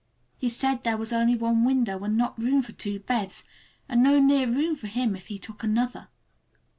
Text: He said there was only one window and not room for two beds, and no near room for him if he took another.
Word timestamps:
He 0.35 0.49
said 0.49 0.81
there 0.83 0.97
was 0.97 1.13
only 1.13 1.35
one 1.35 1.63
window 1.63 2.03
and 2.03 2.17
not 2.17 2.35
room 2.39 2.63
for 2.63 2.71
two 2.71 3.01
beds, 3.01 3.43
and 3.87 4.01
no 4.01 4.19
near 4.19 4.47
room 4.51 4.75
for 4.75 4.87
him 4.87 5.15
if 5.15 5.27
he 5.27 5.37
took 5.37 5.61
another. 5.61 6.07